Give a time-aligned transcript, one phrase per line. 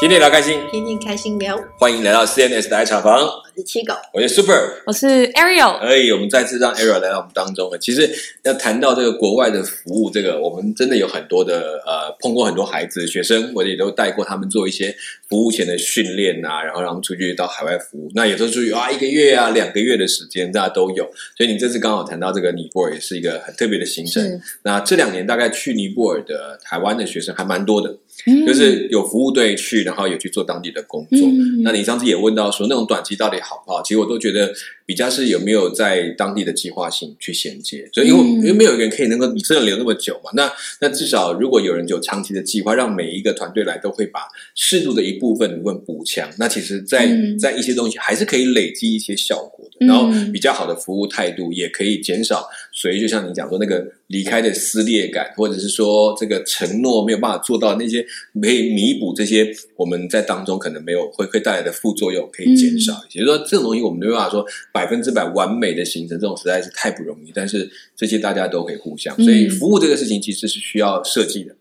[0.00, 1.62] 天天聊开心，天天开心聊。
[1.78, 4.80] 欢迎来到 CNS 的爱茶房，我是七狗，我是 Super。
[4.86, 7.76] 我是 Ariel，而已，我们再次让 Ariel 来到我们当中了。
[7.76, 8.10] 其实
[8.42, 14.96] 要谈到这个国外的服务，这个我们真的有很多的呃，碰过很多孩子、学生，我也都带过他们做一些
[15.28, 18.10] 服务前的训练啊，然后让他们出去到海外服务。
[18.14, 21.04] 那有时候出去啊，一个月啊、两个月的时间，大家都有。
[21.36, 24.40] 所以你这次刚好谈到这个尼泊尔，也是一个很特别的行程。
[24.62, 27.94] 那这两年大概去尼泊尔的台湾的学生还蛮多的，
[28.26, 31.20] 嗯就是有服务队去，然后有去做当地的工作。
[31.20, 33.82] 嗯那你上次也问到说，那种短期到底好不好？
[33.82, 34.52] 其实我都觉得
[34.90, 37.88] 比较是有没有在当地的计划性去衔接。
[37.92, 44.22] 所以因为、嗯因为没有一个人可以能够你真的留那么久嘛，那那至少如果有人有长期的计划，让每一个团队来都会把
[44.56, 49.76] 适度的一部分部分补强，那其实在，嗯在一些东西还是可以累积一些效果的。
[49.80, 58.04] 嗯然后比较好的服务态度也可以减少，所以就像你讲说那个离开的撕裂感，或者是说这个承诺没有办法做到那些，
[58.42, 63.20] 可以弥补这些我们在当中可能没有会会带来的副作用，可以减少一些。
[63.20, 64.44] 就是说这种东西我们没办法说
[64.80, 67.30] 百分之百完美的形成，这种实在是太不容易。
[67.34, 71.54] 但是这些大家都可以互相，所以嗯服务这个事情其实是需要设计的。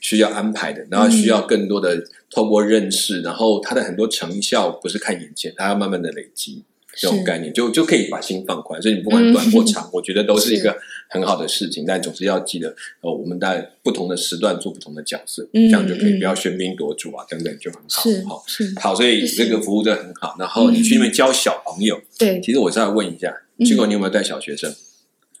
[0.00, 6.62] 需要安排的，然后需要更多的透过认识，然后它的很多成效不是看眼前，它要慢慢的累积。
[6.96, 10.76] 这种概念就就可以把心放宽，所以你不管短或长，我觉得都是一个
[11.08, 11.84] 很好的事情。
[11.86, 18.02] 但总是要记得，呃，我们在不同的时段做不同的角色，嗯这样就可以嗯不要喧宾夺主啊，等等就很好。
[18.02, 18.44] 是好，
[18.90, 20.36] 好，所以这个服务真的很好。
[20.38, 24.74] 然后你去那边教小朋友，对，其实我是要问一下，嗯去过你有没有带小学生？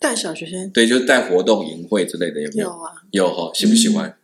[0.00, 2.68] 带小学生对，就是带活动、营会之类的，有没有？
[2.68, 4.14] 有啊，有哈，喜不喜欢？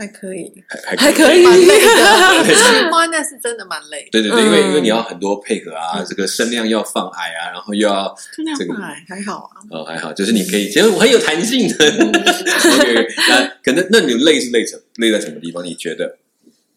[0.00, 2.88] 还可以，还还可以蛮累的。
[2.90, 8.16] 哇，那是真的蛮累的，对对对，因为嗯因为你要很多配合啊，这个声量要放矮啊，然后又要
[8.58, 9.60] 这个还还好啊。
[9.70, 11.74] 哦，还好，就是你可以，其实我很有弹性的。
[11.84, 15.62] OK，那可能那你累是累什累在什么地方？
[15.62, 16.16] 你觉得？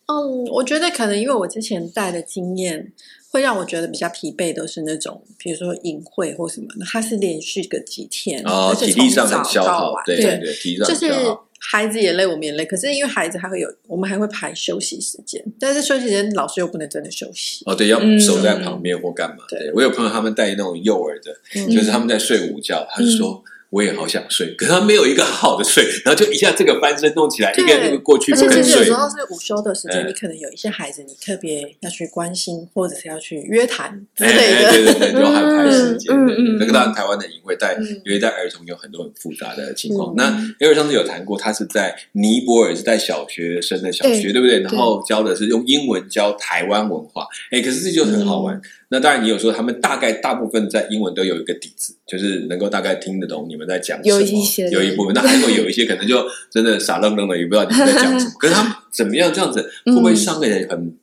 [0.08, 2.92] 嗯，我觉得可能因为我之前带的经验，
[3.30, 11.48] 会让我觉得比较疲惫，都是那种比如说隐晦或什么的，它是连续个几天，哦而，且体力上从很消耗，早到晚，对对对，体力上就是很消耗。
[11.72, 12.66] 孩子也累，我们也累。
[12.66, 17.64] 可是因为孩子还会有，我们还会排休息时间，但是休息时间老师又不能真的休息。
[17.66, 19.46] 哦，对，要嗯守在旁边或干嘛？
[19.50, 23.44] 对对我有朋友他们带那种幼儿的，嗯就是他们在睡午觉，他就说。
[23.74, 28.94] 我也好想睡，可是他没有一个好的睡，然后就一下这个翻身弄起来，一对个那个过去而不肯睡且其实有时。
[28.94, 34.68] 候是午休的时间，嗯你可能有一些孩子，你特别要去关心，或者是要去约谈之哎类的。
[34.68, 36.16] 哎对对对，就安排时间。
[36.16, 40.14] 对对嗯嗯那个当然，台湾的营会带，嗯因为带儿童有很多很复杂的情况。
[40.14, 40.30] 嗯那
[40.60, 44.60] 因为上次有谈过，他是在尼泊尔是带小学生的小学，对对不对？
[44.60, 48.62] 然后教的是用英文教台湾文化，哎，可是这就很好玩。
[48.94, 54.20] 那当然，你有说他们大概大部分在英文都有一个底子，就是能够大概听得懂你们在讲什么。
[54.20, 58.32] 有一些有一部分，那还会有一些可能就真的傻愣愣的，也不知道你们在讲什么。
[58.40, 60.96] 可是他们怎么样这样子，会不会伤给人很？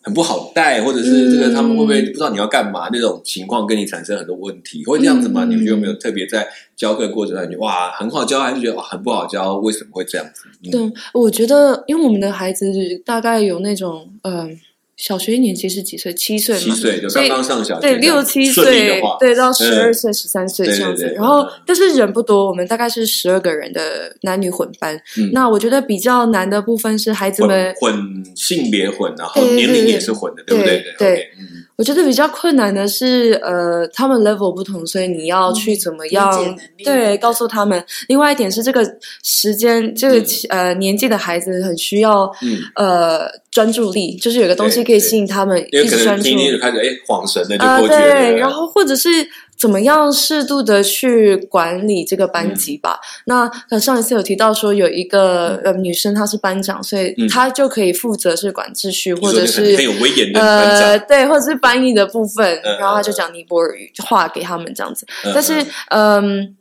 [0.00, 5.44] 很不好带，或者是这个嗯他们会不会不知道你要干嘛那种情况，跟你产生很多问题，会这样子吗？
[5.44, 9.56] 嗯你们有没有特别在教课过程中，你哇很好教，还是觉得哇很不好教？
[9.56, 10.44] 为什么会这样子？
[10.64, 12.72] 嗯对，我觉得因为我们的孩子
[13.04, 14.58] 大概有那种嗯。
[14.98, 16.12] 小学一年级是几岁？
[16.12, 25.00] 七岁嘛，七岁就刚刚上小学，对六七岁，，对到十嗯二岁、十三岁这样子然后嗯，但是人不多，我们大概是十二个人的男女混班。
[25.16, 30.84] 嗯那我觉得比较难的部分是孩子们混混性别混，然后年龄也是混的，对不对？
[30.98, 31.28] 对
[31.78, 37.82] 我觉得比较困难的是，呃，他们 level 不同，所以你要去怎么样、对告诉他们。
[38.08, 38.84] 另外一点是，这个
[39.22, 46.36] 时间，这个、呃年纪的孩子很需要嗯，呃专注力，就是有个东西可以吸引他们因为可能一直专注听。
[46.36, 48.00] 听就开始哎晃神了，就啊、过去了。
[48.00, 49.08] 对，然后或者是
[49.58, 53.00] 怎么样适度的去管理这个班级吧。
[53.24, 65.04] 那呃上一次有提到说有一个、呃女生她是班长，所以嗯她就可以负责是管秩序，你或者是很有威严的班呃，对，或者是翻译的部分，嗯然后她就讲尼泊尔语话给他们这样子。
[65.24, 66.54] 嗯但是嗯，嗯。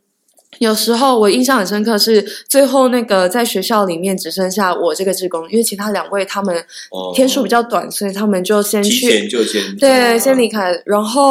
[0.60, 2.20] 有时候我印象很深刻，是
[2.50, 6.56] 最后那个在学校里面只剩下我这个职工，因为其他两位他们
[6.90, 9.30] 哦天数比较短，所以他们就先去
[9.80, 10.82] 对，先离开。
[10.84, 11.30] 然后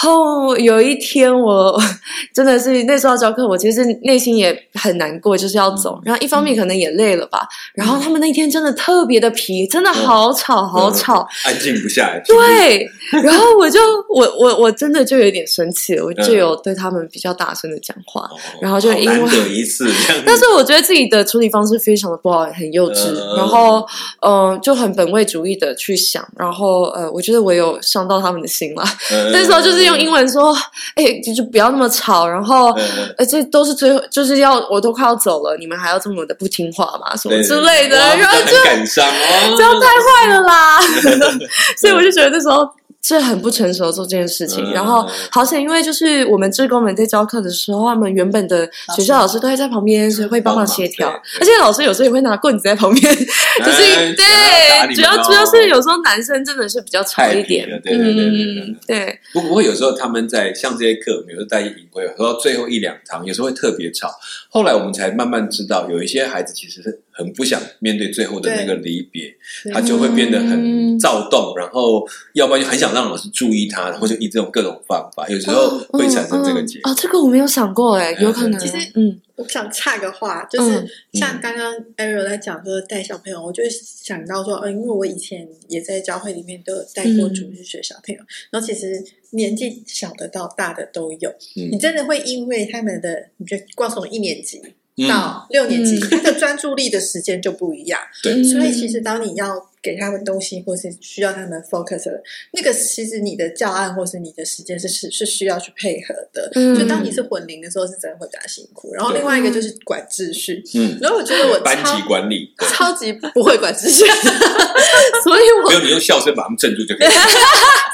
[0.00, 1.80] 后有一天我
[2.32, 6.00] 真的是那时候教课，我其实内心也很难过，就是要走。
[6.04, 11.26] 然后一方面可能也累了吧，然后他们那天真的特别的皮，真的好吵好吵。
[11.44, 12.22] 安静不下来。
[12.26, 12.88] 对，
[13.22, 18.22] 然后我就我我我真的就有点生气了，我就有对他们比较大声的讲话。
[18.22, 19.88] 哦，然后就因为好难得一次
[20.24, 23.84] 但是我觉得自己的处理方式非常的不好，很幼稚，嗯然后
[24.20, 28.84] 嗯、呃就很本位主义的去想，然后呃，我觉得我有伤到他们的心了。
[29.12, 30.56] 嗯 那时候就是用英文说，
[30.94, 32.76] 哎、就就不要那么吵，然后。
[33.16, 37.16] 呃，这都是最后，就是要我都快要走了，你们还要这么的不听话嘛？
[37.16, 40.80] 什么之类的，然后就感伤哦，这样太坏了啦！
[41.76, 42.68] 所以我就觉得那时候
[43.00, 44.64] 这很不成熟做这件事情。
[44.64, 51.08] 嗯然后好险，因为就是我们志工们在教课的时候，他们原本的学校老师都会在旁边，所以会帮忙协调
[51.40, 64.10] 而且老师有时候也会拿棍子在旁边， 就是对，主要哦主要是有时候男生真的是比较吵一点太皮了，对对对对对嗯，对，不不过有时候他们在像这些课，我们有时候带营会，有时候最后一两堂，有时候会特别吵。
[64.50, 69.34] 后来我们才慢慢知道，有一些孩子其实是很不想面对最后的那个离别，
[69.74, 76.90] 他就会变得很嗯躁动，然后要不然就很想让老师注意他，然后就以这种各种方法，有时候会产生这个结果。
[76.90, 79.20] 嗯嗯哦，这个我没有想过，哎，有可能，其实嗯。
[79.38, 88.20] 我想插个话，就是嗯像刚刚 Ariel 在讲说带小朋友，我就想到说，嗯，因为我以前也在教会里面都有带过嗯主日学小朋友，
[88.50, 89.00] 然后其实
[89.30, 91.70] 年纪小的到大的都有，嗯。
[91.70, 94.72] 你真的会因为他们的，你觉得光从一年级嗯，
[95.06, 96.10] 到六年级，嗯。
[96.10, 98.42] 他的专注力的时间就不一样， 对。
[98.42, 102.22] 所以其实当你要给他们东西，或是需要他们 focus 的
[102.52, 106.50] 那个，其实你的教案或是你的时间是是是需要去配合的。
[106.54, 106.76] 嗯。
[106.78, 108.92] 就当你是混龄的时候，是真的会比较辛苦。
[108.94, 114.04] 然后另外一个就是管秩序，嗯，然后我觉得我班级管理，超级不会管秩序，
[115.22, 117.08] 所以我没有你用笑声把他们镇住就可以。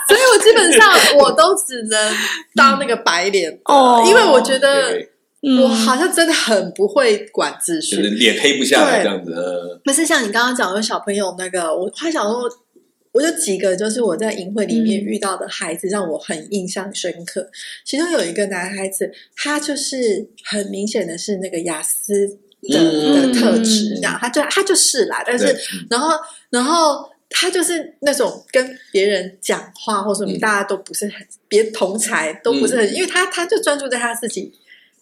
[0.07, 2.15] 所以我基本上我都只能
[2.55, 4.05] 当那个白脸哦。
[4.07, 5.00] 因为我觉得
[5.44, 9.32] 对我好像真的很不会管秩序，就是脸黑不下来这样子。
[9.32, 12.49] 呃不是像你刚刚讲的小朋友那个，我还想说，
[13.12, 17.50] 我有几个就是我在营会里面嗯遇到的孩子，让我很印象深刻。
[17.85, 22.26] 其中有一个男孩子，他就是很明显的是那个雅思
[22.62, 25.56] 的、嗯的特质，这样，他就他就是啦，但是
[25.90, 26.11] 然后
[26.50, 27.12] 然后。
[27.37, 31.14] 他就是那种跟别人讲话或什么，嗯大家都不是很
[31.49, 34.52] 别同才都不是很，因为他他就专注在他自己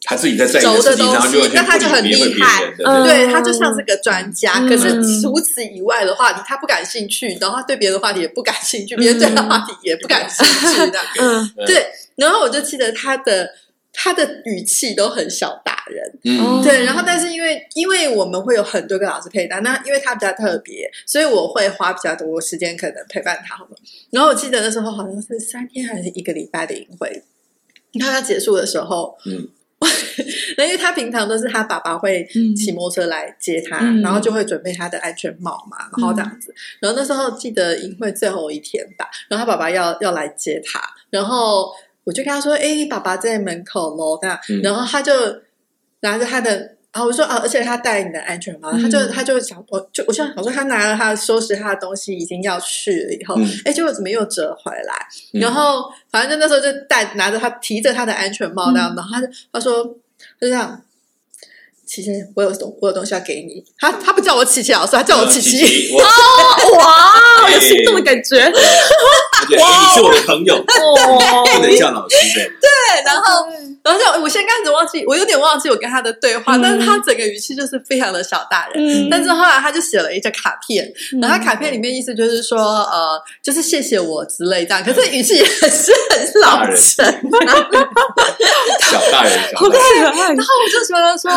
[0.04, 3.04] 他自己在在意的东西那他就很厉害嗯。
[3.04, 4.68] 对他就像是个专家，嗯。
[4.68, 10.98] 可是除此以外的话题他不感兴趣，然后他对别的话题也不感兴趣，别人对他话题也不感兴趣 的。
[11.20, 11.52] 嗯。
[11.56, 11.66] 嗯。
[11.66, 13.48] 对，然后我就记得他的
[13.92, 23.68] 他的语气都很小大人，嗯，对，然后但是因为因为我们会有很多个老师配搭，那因为他比较特别，所以我会花比较多时间可能陪伴他们。
[24.10, 27.22] 然后我记得那时候好像是三天还是一个礼拜的营会，
[27.92, 29.48] 你看他结束的时候，嗯。
[30.56, 36.54] 那因为他平常都是他爸爸会嗯骑摩托车来接他，嗯然后就会准备他的安全帽嘛，然后这样子。
[36.80, 40.80] 然后那时候记得营会最后一天吧，然后他爸爸要要来接他，
[41.10, 41.72] 然后
[42.04, 45.12] 我就跟他说：“哎，爸爸在门口喽。”这样，嗯然后他就
[46.00, 46.76] 拿着他的。
[46.92, 55.06] 啊，我说啊，而且他戴你的安全帽，嗯他就他就想，我就我就想说，他拿了他收拾他的东西，已经要去了以后，嗯哎、结果怎么又折回来？
[55.32, 60.82] 嗯然后反正就那时候就带拿着他提着他的安全帽那样，然后他就他说他就这样，
[61.86, 63.64] 琪琪，我有东我有东西要给你。
[63.78, 65.58] 他他不叫我琪琪老师，他叫我琪琪。
[65.64, 65.98] 琪，我
[66.78, 68.52] 哇，有心动的感觉，而
[69.48, 72.44] 且哎你是我的朋友，不能叫老师的。
[72.60, 73.46] 对，然后
[73.82, 79.06] 然后就我先开始忘记，我有点忘记我跟他的对话，嗯但是他整个语气就是非常的小大人。
[79.06, 80.90] 嗯但是后来他就写了一张卡片，
[81.20, 87.04] 然后他卡片里面意思就是说，呃，就是谢谢我之类这样，可是语气也是很老成。
[88.80, 91.30] 小大人，小大人，然后我就觉得说，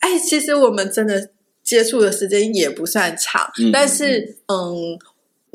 [0.00, 1.28] 哎，其实我们真的
[1.62, 4.98] 接触的时间也不算长，嗯但是嗯。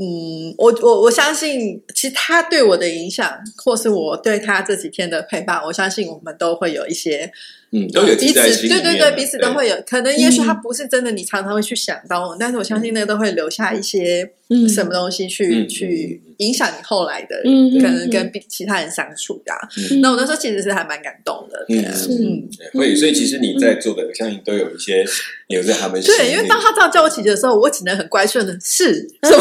[0.02, 7.30] 嗯，我我我相信，其实他对我的影响，或是我对他这几天的陪伴，我相信我们都会有一些
[7.72, 9.76] 嗯，都有彼此对对对，彼此都会有。
[9.88, 14.68] 可能也许他不是真的，你常常会去想到，但是我相信那个都会留下一些嗯。
[14.68, 15.70] 什么东西去、嗯。
[15.70, 18.10] 去影响你后来的，嗯嗯可能嗯。
[18.10, 19.60] 跟比其他人相处的啊、
[19.92, 20.02] 嗯。
[20.02, 21.86] 那我那时候其实是还蛮感动的，嗯。
[22.10, 22.50] 嗯。
[22.74, 25.06] 会，所以其实你在做的，我相信都有一些
[25.48, 26.02] 留在他们。
[26.02, 29.40] 对，因为当他这样叫我姐姐的时候，我只能很乖顺的是什么？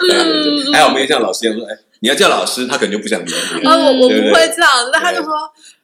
[0.00, 0.72] 对 对对。
[0.72, 3.70] 还好没有像老师一样说，哎，你要叫老师，他可能就不想理你了。
[3.70, 5.77] 啊，我我不会这样，那他就说，哎，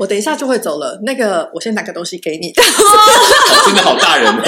[0.00, 2.50] 我等一下就会走了，那个我先拿个东西给你。
[2.56, 4.42] 哦真的好大人哦，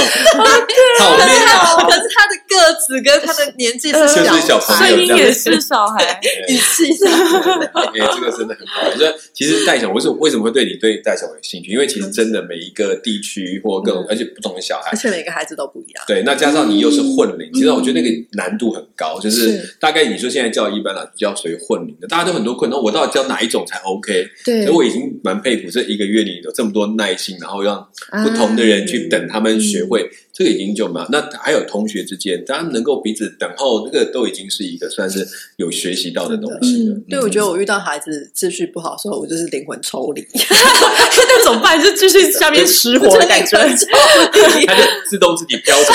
[1.01, 1.77] 好可是累啊！
[1.77, 6.19] 他，可是他的个子跟他的年纪是就是小小朋友声音也是小孩，
[6.49, 7.13] 语气上。
[7.13, 8.91] 哎，这个真的很好。
[8.97, 11.71] 所以其实带小，为什么为什么会对你对带小有兴趣？
[11.71, 16.03] 因为其实真的每一个地区或各种，而且不同的小孩而，且每个孩子都不一样。
[16.07, 24.27] 对，那加上你又是混龄，其实我觉得那个难度很高，就是是大概你说现在教一般老师教属于混龄的，大家都很多困难，我到底教哪一种才 OK？
[24.45, 27.87] 对所以我已经蛮佩服这一个月你有这么多耐心，然后让
[28.25, 31.07] 不同的人去等他们学会这个已经就蛮。
[31.11, 36.95] 那还有同学之间，大家能够彼此等候，这个都已经是一个算是有学习到的东西了。
[36.95, 41.81] 嗯，对，我觉得我遇到孩子秩序不好的时候，我就是灵魂抽离， 那怎么办？
[41.83, 43.59] 就继续下面失火的感觉。
[43.63, 45.93] 他就自动自己飘走。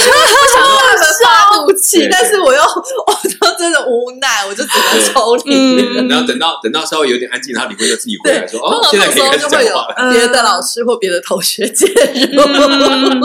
[1.23, 5.55] 发怒气对，但是我又我都真的无奈，我就只能抽离。
[5.55, 9.95] 嗯然后等到等到稍微有点安静，然后李慧就自己回来，说：“哦，现在可以开始讲话了。
[9.97, 11.87] 嗯 别的老师或别的同学介
[12.31, 12.41] 入。
[12.43, 13.19] 嗯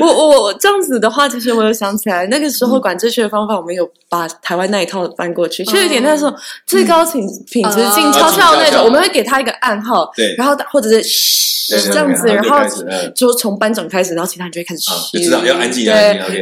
[0.00, 6.34] 我我我这样子的话，其实我有想起来，那个时候管秩序的方法，我们有把台湾那一套搬过去，就有点那种
[6.66, 10.34] 最高品品质静哦悄悄那种，我们会给他一个暗号，对。
[10.36, 12.64] 然后或者是嘘这样子，然然后后
[13.14, 15.18] 就从班长开始，然后其他人就会开始啊，嘘。
[15.18, 15.92] 就知道要安静，对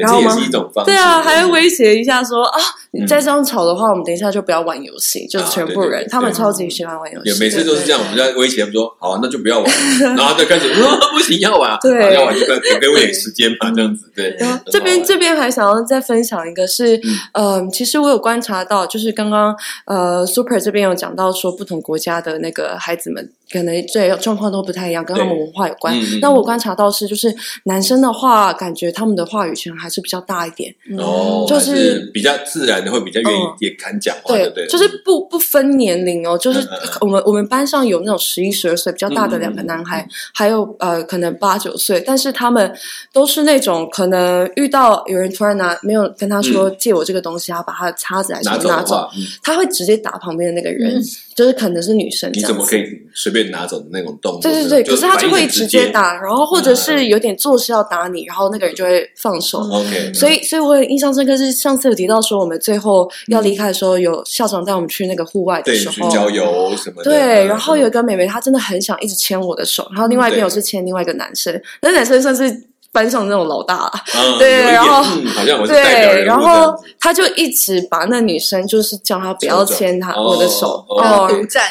[0.01, 0.91] 然后我们这也是一种方式。
[0.91, 2.61] 对啊，还会威胁一下说啊，
[2.93, 3.07] 你嗯。
[3.07, 9.71] 再这样吵的话，我们等一下就不要玩游戏，就是全部人他们超级喜欢玩游戏，有每次都是这样，我们在威胁他们说：“好啊，那就不要玩。
[10.17, 11.71] ”然后就开始说：“不行，要玩。
[11.71, 14.37] 啊，对要玩就给给我点时间嘛，这样子。”对，
[14.71, 17.01] 这边这边还想要再分享一个是，
[17.33, 19.55] 嗯、其实我有观察到，就是刚刚
[19.87, 25.95] 呃，Super 这边有讲到说，不同国家的那个孩子们可能对状况都不太一样，跟他们文化有关。
[26.21, 27.35] 那我观察到是，就是
[27.65, 33.57] 男生的话，感觉他们的话语权还是比较大一点，哦，就就是是比较自然的，会比较愿意嗯。
[33.61, 34.67] 也敢讲话，对对？
[34.67, 36.67] 就是不不分年龄哦，就是
[37.01, 42.73] 我们我们班上有那种十一十二岁比较大的两个男孩，还有呃可能八九岁，但是他们
[43.13, 49.09] 都是那种可能遇到有人突然拿没有跟他说借我这个东西，他把他的叉子还是拿什么拿走
[49.43, 51.03] 他会直接打旁边的那个人，
[51.35, 52.31] 就是可能是女生。
[52.33, 52.85] 你怎么可以
[53.15, 54.43] 随便拿走的那种动作？
[54.43, 56.15] 对对对，可是他就会直接打。
[56.21, 59.59] 然后或者是有点做事要打你，然后那个人就会放手。
[59.59, 67.11] OK，所以，所以我很印象深刻是上次有提到说，我们最后要离开的时候，有校长带我们去那个户外的时候，去郊游什么的。
[67.11, 72.51] 对，嗯然后有一个妹妹，她真的很想一直牵我的手，然后另外一边我是牵另外一个男生，那男生算是
[72.97, 73.91] 班上那种老大。
[74.41, 81.63] 对然后嗯好像我是对，然后他就一直把那女生就是叫她不要牵她哦我的手，哦哦，独占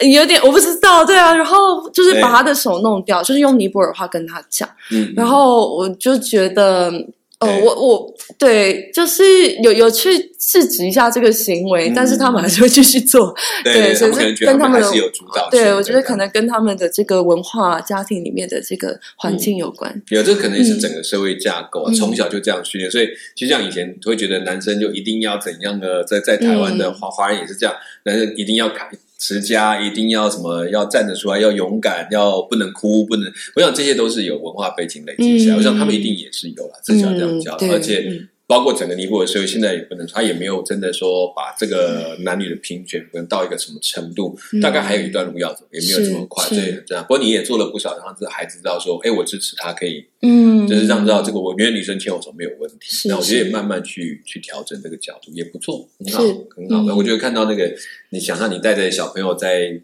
[0.00, 6.90] 你，有点我不知道，对啊，然后就是把他的手弄掉，就是用尼泊尔话跟他讲，嗯，然后我就觉得。
[7.40, 9.22] 哦，我我对，就是
[9.62, 13.34] 有有去制止一下这个行为，嗯但是他们还是会继续做。
[13.64, 15.50] 对对所以他们可能觉得他跟他们还是有主导的。
[15.50, 20.02] 对，我觉得可能跟他们的这个文化、家庭里面的这个环境有关。
[20.10, 28.86] 有这可能也是整个社会架构啊，嗯从小就这样训练，所以就像以前会觉得男生就一定要怎样的，在在台湾的嗯华华人也是这样，男生一定要开
[29.20, 33.30] 持家，一定要什么要站得出来，要勇敢，要不能哭，不能。
[33.54, 38.26] 我想这些都是有文化背景累积起来，嗯我想他们一定也是有了，至少这样教的，对而且。
[38.50, 44.60] 嗯包括整个尼泊尔社会，现在也不能，他也没有真的说把这个男女的平权可能到一个什么程度，嗯。
[44.60, 47.04] 大概还有一段路要走，也没有这么快，是所以这样。
[47.04, 56.92] 不过你也做了不少，让这孩子知道说，哎，我支持他，可以嗯，就是让知道这个我觉得女生牵我手没有问题，是那我觉得也慢慢去去调整这个角度也不错，很是好，很好。
[56.92, 56.96] 嗯。
[56.96, 57.72] 我觉得看到那个，
[58.08, 59.80] 你想象你带着小朋友在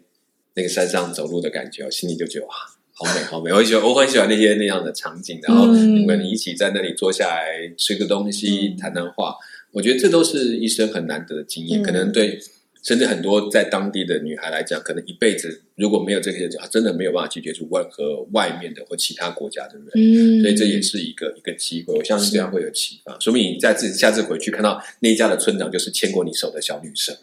[0.55, 2.53] 那个山上走路的感觉，我心里就觉得哇，
[2.97, 3.51] 好美好美。
[3.51, 9.35] 我很喜欢，我很喜欢那些那样的场景，然后跟你们一起在那里坐下来吃个东西，嗯谈谈话，
[9.71, 12.39] 我觉得这都是一生很难得的经验，嗯可能对。
[12.83, 19.85] 甚至很多在当地的女孩来讲，可能一辈子如果没有这些，他真的没有办法去接触任何外面的或其他国家的人。
[19.93, 23.15] 嗯，所以这也是一个一个机会，我相信这样会有启发。
[23.19, 27.15] 说明你在自下次回去看到那一家的村长就是牵过你手的小女生，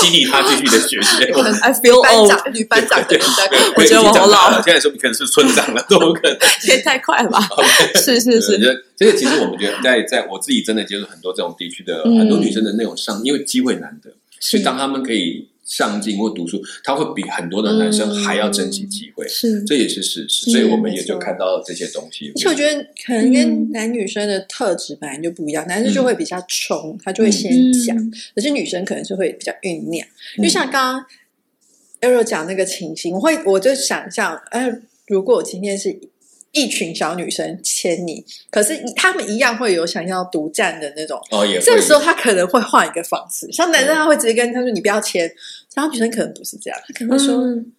[0.00, 1.24] 激励他继续的学习。
[1.60, 3.18] I feel 班 old，长、女班长对
[3.76, 6.38] 我觉得我好老了，现在说你可能是村长了，都有可能。
[6.66, 7.40] 也太快了吧？
[7.96, 8.58] 是 是是，
[8.96, 14.10] 这个其实我们觉得在在我自己真的接触很多这种地区的嗯很多女生的那种上，因为机会难得，
[14.40, 19.26] 所以是当她们可以上进或读书，他会比很多的男生还要珍惜机会。
[19.28, 22.32] 是这也是事实，嗯所以我们也就看到了这些东西。
[22.34, 30.04] 而且我觉得可能跟男女生的特质本来就不一样，男生就会比较冲，他就会先讲，嗯可是女生可能是会比较酝酿。
[30.38, 31.06] 因为像刚刚
[32.00, 34.68] Arrow 讲那个情形，我会我就想象，哎、
[35.06, 36.00] 如果我今天是
[36.52, 41.20] 一群小女生牵你，可是他们一样会有想要独占的那种。
[41.30, 45.30] 哦，也会这个时候他可能会换一个方式，像男生他会直接跟他说你不要牵，
[45.74, 47.72] 然后女生可能不是这样，她可能会说、嗯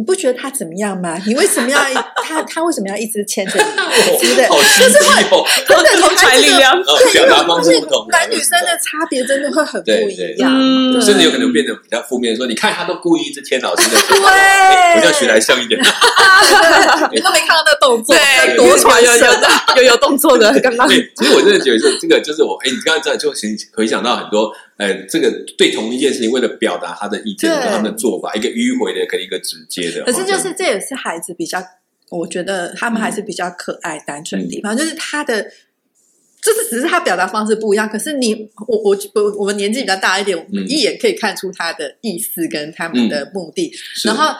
[0.00, 1.18] 你不觉得他怎么样吗？
[1.26, 1.76] 你为什么要
[2.22, 4.16] 他他 为什么要一直牵着你？
[4.28, 4.94] 之类的好心机
[5.34, 10.52] 哦，真的 同才力量，呃表达方式不同，男女生的差别真的会很不对对一样。
[11.02, 15.80] 甚至有可能变得比较负面，说你看他都故意一直牵老师的手，我叫徐来像一点。
[17.10, 19.28] 你都没看到那动作，对，多传有有神
[19.74, 23.36] 有有有动作的，刚刚对，其实我真的觉得这这个就是我，哎，你刚才这样就回
[23.74, 31.62] 回想到很多，呃，这个对同一件事情，为了表达他的意见，对他们的做法，一个迂回的跟一个直接的，可是就是这也是孩子比较
[32.10, 35.46] 我觉得他们还是比较可爱、单纯的地方，就是他的。
[36.40, 43.72] 就是只是他表达方式不一样，可是你我我我我们年纪比较大一点，我们一眼可以看出他的意思跟他们的目的，
[44.04, 44.34] 然后。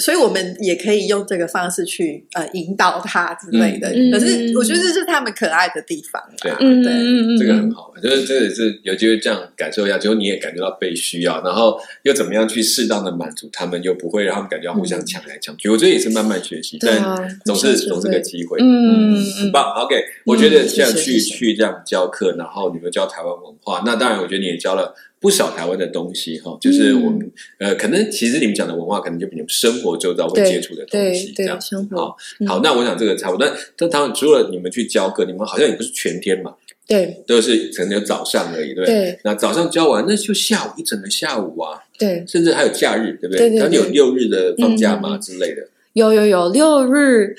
[0.00, 3.88] 所以我们也可以用这个方式去呃引导他之类的。
[4.10, 6.20] 可是我觉得这是他们可爱的地方。
[6.42, 6.50] 对
[6.82, 15.68] 对，这个很好，就是这也是有机会这样感受一下，结果你也感觉到被需要，然后又怎么样去适当的满足他们，又不会让他们感觉互相抢来抢去。
[15.68, 18.58] 我觉得也是慢慢学习，但总是总是个机会。
[18.60, 19.62] 嗯，很棒。
[19.74, 24.94] OK，我觉得这样去去这样教课，然后你们教台湾文化，那当然我觉得你也教了。
[25.20, 31.58] 不少台湾的东西哈，就是我们呃，可能其实你们讲的文化，可能就比你们生活周遭会接触的东西这样。
[31.90, 33.46] 好，好，那我想这个差不多。
[33.46, 36.54] 但但当然，除了你们去教课，你们好像也不是全天嘛，
[36.86, 39.18] 对，都是可能有早上而已，对对？
[39.22, 43.50] 那早上教完，那就下午一整个下午啊，对，甚至还有假日，对不对？
[43.58, 45.68] 那你有六日的放假吗之类的？
[46.00, 47.34] 有有有六日，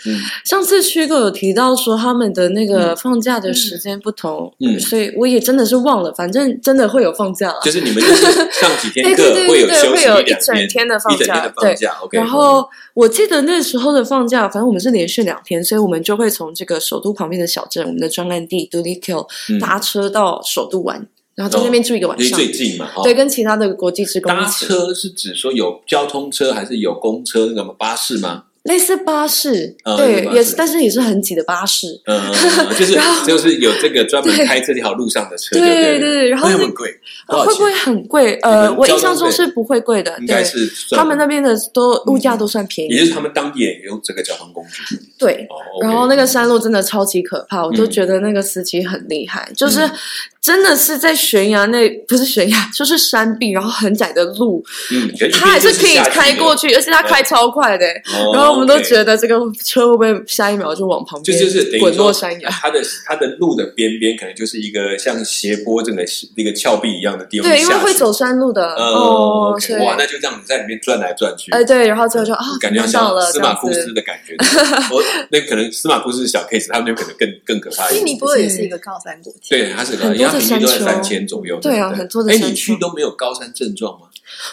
[0.45, 7.53] 上次旭哥有提到说他们的那个放假的时间不同，嗯，所以我也真的是忘了，反正真的会有放假。
[7.63, 11.75] 就是你们就是上几天课 会有休息一整天的放假，对。
[12.11, 12.63] 然后
[12.93, 19.25] 我记得那时候的放假，反正我们是连续两天，所以我们就会从这个首都旁边的小镇，我们的专案地 d u l i k l
[19.59, 28.43] 搭车到首都玩，然后在那边住一个晚上，最近嘛，对，跟其他的国际职工搭车是指说有交通车还是有公车那么巴士吗？
[28.63, 31.87] 类似巴士，对，也是，但是也是很挤的巴士。
[32.05, 32.31] 嗯，
[32.77, 36.29] 就是就是有这个专门开这条路上的车，对对对。
[36.29, 38.35] 然后会很贵，会不会很贵？
[38.43, 44.95] 呃，我印象中是不会贵的，应该是他们那边的都物价都算便宜，也就是他们当地也用这个交通工具。
[45.17, 45.47] 对，
[45.81, 49.89] 然后那个山路真的超级可怕，我都觉得那个司机很厉害，就是。
[50.41, 57.85] 真的是在悬崖那不是悬崖， 就是山壁，然后很窄的路，嗯，他还是可以开过去，而且他开超快的，
[58.33, 62.49] 然后我们都觉得这个车会不会下一秒就往旁边，就就是滚落山崖。
[62.49, 66.03] 它的它的路的边边可能就是一个像斜坡这个
[66.35, 68.73] 一个峭壁一样的地方，对，因为会走山路的。
[68.73, 69.55] 哦，
[69.85, 74.35] 哇，那就这样子在里面转来转去，哎，对，然后最后就啊，感觉像司马库斯的感觉，
[74.91, 78.07] 我那可能司马库斯小 case，他们就可能更更可怕一点。
[78.07, 80.30] 尼泊尔也是一个高山国家，对，它是高山。
[80.39, 82.31] 平均都在三千左右，对啊，很多的。
[82.31, 84.07] 哎，你去都没有高山症状吗？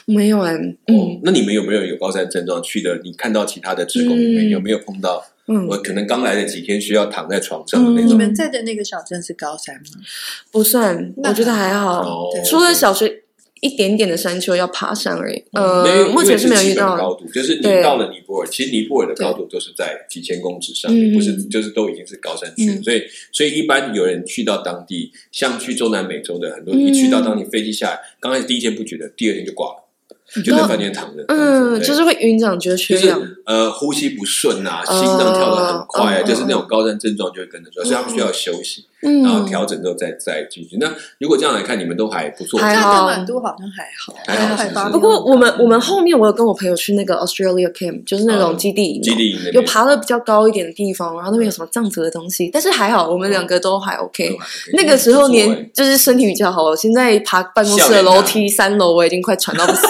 [0.07, 2.99] 没有哎，嗯，那你们有没有有高山症状去的？
[3.05, 5.25] 你看到其他的职工里面有没有碰到？
[5.47, 8.09] 嗯，我可能刚来的几天需要躺在床上的那种。
[8.11, 10.03] 你们在的那个小镇是高山吗？
[10.51, 13.23] 不算，我觉得还好，除了小学。
[13.61, 16.97] 一点点的山丘要爬山而已，呃，目前是没有遇到。
[16.97, 29.85] 高度，就是你到了尼泊尔，其实尼泊尔的高度都是在几千公尺上面，不是就是都已经是高山区，所以所以一般有人去到当地，像去中南美洲的很多，一去到当地飞机下来，刚开始第一天不觉得，第二天就挂了。
[30.45, 40.77] 就在饭店躺着，嗯，就是会晕样，觉得缺氧，呃，呼吸不顺啊，心脏跳得很快啊，就是那种高山症状就会跟着出来，所以他们需要休息，然后调整之后再再继续。
[40.79, 44.91] 那如果这样来看，你们都还不错，还好，满都好像还好，还好。
[44.91, 54.37] 不过我们我们后面我有跟我朋友去那个 Australia Camp，就是那种基地，基地有爬的比较高一点的地方，然后那边有什么藏族的东西，但是还好，我们两个都还 OK。
[54.73, 59.83] 那个时候年就是身体比较好，现在爬办公室的楼梯三楼，我已经快喘到不行。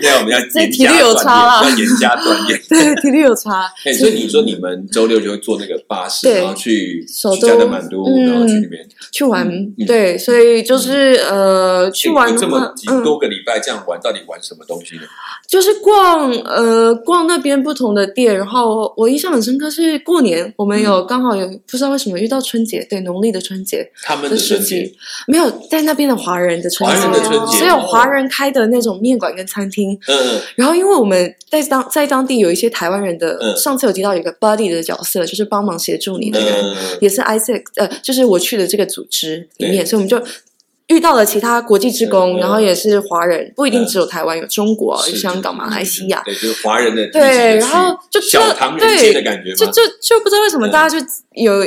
[0.00, 2.60] 因为我们要体力有差了，要严加锻炼。
[2.68, 3.70] 对，体力有差。
[3.84, 7.04] 哎，所以你说你们周六就会坐那个巴士，然后去
[7.40, 9.48] 加德满都，然后去那边去玩。
[9.86, 15.02] 对，所以就是呃，去玩这么几多个礼拜这样玩，到底玩什么东西呢？
[15.48, 24.90] 就是逛呃逛那边不同的店，然后我印象很深刻是过年，我们有刚好有不知道为什么遇到春节，对农历的春节，他们的春节
[25.26, 29.98] 没有在那边的华人的春节，只有华人开的那种面馆跟餐厅。
[30.06, 40.22] 嗯，然后因为我们在当在当地有一些台湾人的，上次有提到有一个 buddy 的角色，就是帮忙协助你的人，也是 Isaac，呃，就是我去的这个组织里面，所以我们就。
[40.90, 51.64] 遇到了其他国际职工，然后也是华人，不一定只有台湾，有中国、香港、马来西亚，对，就是华人的对，然后就小唐人街的感觉，就就就不知道为什么大家就有。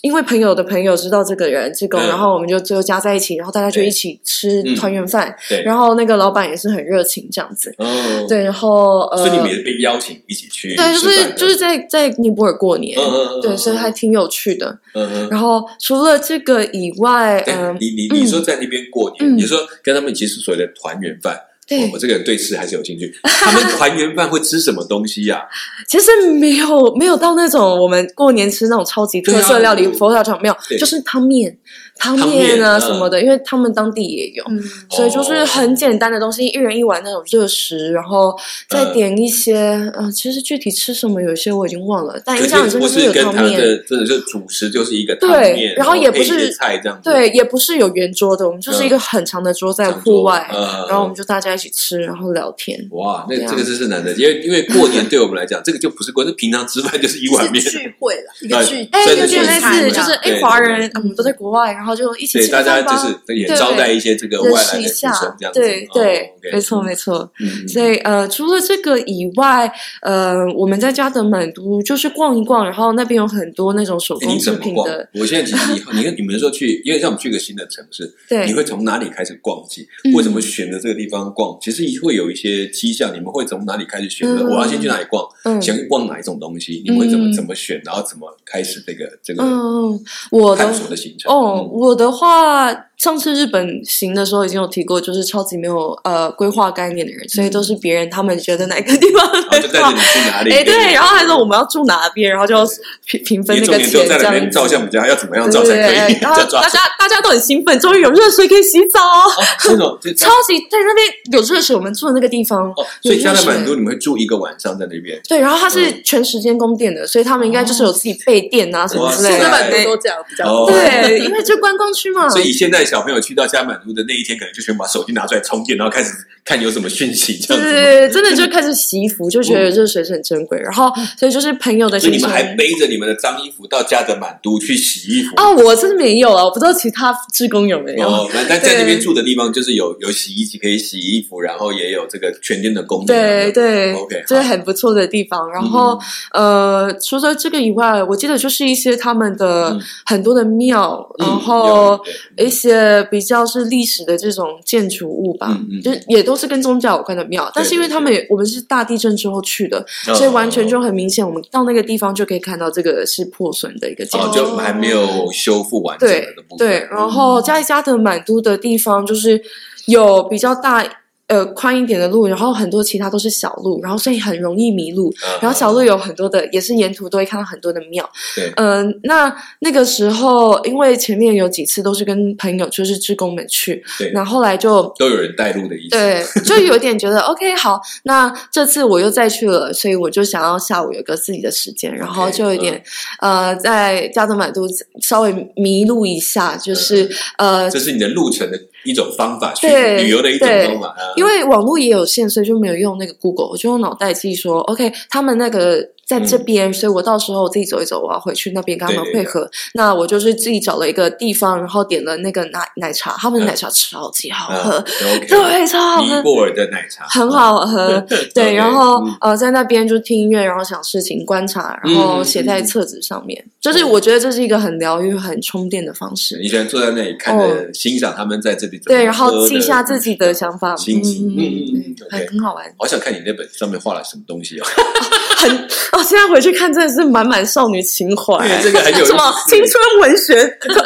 [0.00, 5.34] 因为朋友的朋友知道这个人志工，然后我们就最后加在一起，然后大家就一起吃团圆饭。
[5.48, 7.74] 对，然后那个老板也是很热情，这样子。
[7.78, 7.86] 哦，
[8.28, 10.74] 对，然后呃，所以你们也被邀请一起去。
[10.74, 12.98] 对，就是就是在在尼泊尔过年。
[12.98, 13.40] 嗯嗯嗯。
[13.40, 14.78] 对，所以还挺有趣的。
[14.94, 15.28] 嗯嗯。
[15.30, 21.38] 然后除了这个以外，嗯，你你你说在那边过年，你说跟他们一起吃所谓的团圆饭。
[21.66, 21.86] 对。
[21.86, 23.12] 我我这个人对吃还是有兴趣。
[23.22, 25.42] 他们 团圆饭会吃什么东西呀？
[25.88, 31.56] 其实没有没有到那种我们过年吃那种超级特色料理佛跳墙没有，就是汤面、
[31.98, 32.80] 汤汤面面啊嗯。
[32.80, 34.44] 什么的，因为他们当地也有。
[34.48, 38.34] 嗯，所以就是很简单的东西，一人一碗那种热食，然后
[38.68, 39.54] 再点一些，
[39.96, 47.10] 嗯、其实具体吃什么有一些我已经忘了，但印象很深不就是有汤面，真的是主食就是一个汤对面，然后也不是菜这样子。
[47.10, 52.78] 对，也不是有圆桌的，我们就是一个很长的桌在户外，嗯，然后我们就大家一起吃，然后聊天。
[52.90, 65.34] 哇，那这个真是难得，因为因为过年对我们来讲， 这个就不是过，是平常吃饭就是一碗面，聚会了， 一个对聚，哎，有点类似，就是哎，华人我们都在国外，然后就一起对大家就是也招待一些这个外来的这样，子。
[65.54, 67.30] 对对没错没错。
[67.40, 69.70] 嗯，所以呃，除了这个以外，
[70.02, 75.08] 呃，我们在加德满都就是逛一逛，然后那边有很多那种手工制品的，？
[75.14, 79.86] 我现在其实你你看 你们说去，因为像我们去一个新的城市，对你会从哪里开始逛起？
[80.04, 81.43] 嗯为什么选择这个地方逛？
[81.60, 84.44] 其实会有一些迹象，你们会从哪里开始选择？
[84.44, 85.26] 嗯我要先去哪里逛？
[85.44, 86.82] 嗯想逛哪一种东西？
[86.84, 87.80] 你们会怎么嗯怎么选？
[87.84, 91.32] 然后怎么开始这个这个嗯，我的探索的行程？
[91.32, 92.72] 哦，嗯我的话，
[93.04, 100.50] 上次日本行的时候已经有提过，就是超级没有呃规划概念的人，所以都是别人他们觉得哪个地方然后就带着你去哪里？
[100.50, 102.56] 哎，对，然后还说我们要住哪边，然后就
[103.04, 104.24] 平平分那个钱这样子。
[104.24, 106.16] 那边照相比较要怎么样照才可以？
[106.22, 115.20] 然后大家大家都很兴奋，终于有热水可以洗澡，哦，这种 超级在那边有热水，我们住的那个地方哦，所以加有热水勒满都你们会住一个晚上在那边？
[115.28, 119.84] 对，然后它嗯是全时间供电的，所以他们应该就是有自己备电啊什么之类的。
[119.84, 120.66] 都这样比较哦。
[120.66, 126.12] 对，因为就观光区嘛，所以现在小朋友去到加勒满都的那一天，可能就全部把手机拿出来充电，然后开始
[126.44, 127.68] 看有什么讯息这样子。
[127.68, 130.56] 对，真的就开始洗衣服，就觉得热水是很珍贵。
[130.60, 138.06] 然后，所以就是朋友的所以你们还背着你们的脏衣服到加德满都去洗衣服啊，我是没有啊，我不知道其他职工有没有。
[138.06, 143.18] 哦，那但 在那边住的地方，就是有有洗衣机可以洗衣服，然后也有这个全天的供电。
[143.18, 145.50] 对对 OK，这是很不错的地方。
[145.50, 145.98] 然后，
[146.32, 151.98] 呃，除了这个以外，我记得就是一些他们的嗯很多的庙，嗯然后
[152.36, 152.73] 一些
[153.10, 157.50] 比较是历史的这种建筑物吧，嗯嗯就也都是跟宗教有关的庙。
[157.54, 164.34] 但是因为他们也我们是大地震之后去的，哦所以完全就很明显，我们到那个地方就可以看到这个是破损的一个建哦，筑。
[164.34, 166.66] 就还没有修复完整对的部分。
[166.66, 169.40] 对，然后加一加德满都的地方就是
[169.86, 170.84] 有比较大。
[171.26, 175.10] 呃，宽一点的路，然后很多其他都是小路，然后所以很容易迷路。
[175.22, 178.08] 嗯然后小路有很多的，也是沿途都会看到很多的庙。
[178.34, 185.90] 对嗯、那那个时候，因为前面有几次都是跟朋友，就是志工们去，对然后后来就都有人带路的意思。
[185.90, 192.82] 对， 就有点觉得 OK 好，那这次我又再去了，所以我就想要下午有个自己的时间，然后就有点、
[193.20, 194.62] 呃，在加德满都
[195.00, 200.88] 稍微迷路一下，就是、呃，这是你的路程的一种方法，去旅游的一种方法。
[200.88, 205.93] 啊因为网络也有限，所以就没有用那个 Google，我就用脑袋记说 OK，他们那个。
[206.06, 209.22] 在这边，所以我到时候我自己走一走，我要回去那边跟他们对对。
[209.22, 209.50] 配合。
[209.74, 214.80] 那我就是自己找了一个地方，然后点了那个奶奶茶，他们的奶茶超级好喝，
[215.28, 217.98] 对，超好喝尼，泊尔的奶茶很好喝。
[218.34, 219.14] 对，然后嗯。
[219.20, 223.42] 呃，在那边就听音乐，然后想事情，观察，然后写在册子上面。
[223.60, 226.38] 就是我觉得这是一个很疗愈、很充电的方式。
[226.42, 227.14] 你喜欢坐在那里。
[227.18, 231.28] 看着、欣赏他们在这里对，然后记下自己的想法，心情。
[231.28, 234.66] 嗯嗯嗯嗯嗯，嗯很很好玩，好想看你那本上面画了什么东西哦，
[235.38, 240.34] 很哦，现在回去看真的是满满少女情怀因为，这个很有什么青春文学、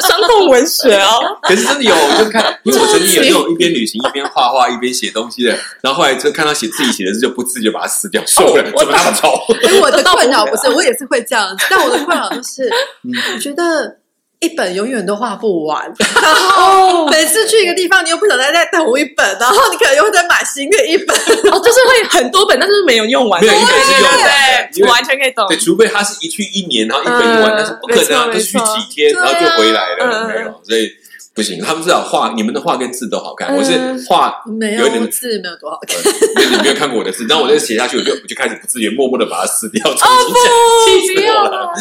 [0.07, 1.19] 伤痛文学哦。
[1.41, 9.29] 可是真的有，我就看，因为我曾经有那种一边旅行一边画画一边写东西的，然后后来就看到写自己写的字就不自觉把它撕掉，受不了，我怎么那么丑？
[9.67, 12.69] 哎，我的困扰不是，我也是会这样，但我的困扰就是，
[13.33, 13.97] 我觉得
[14.39, 15.83] 一本永远都画不完，
[16.21, 21.13] 然后每次去一个地方，你又不想再再同一本，然后你可能又会再买新的一本。
[21.51, 23.41] 哦，就是会很多本，但是没有用完。
[23.41, 25.45] 没有一本是用完的对，因为我完全可以懂。
[25.49, 30.89] 对，除非他是一去一年，然后一本用完，嗯但是不可能啊，没错都是去几天，然后就回来了，没有，所以
[31.39, 31.61] 不行。
[31.63, 35.97] 他们至少画，你们的画跟字都好看，我是嗯画没有字，没有多好看。
[36.35, 41.73] 呃因为你没有看过我的字，然后我就写下去，我就我就开始不自觉默默的把它撕掉，重哦不死我了。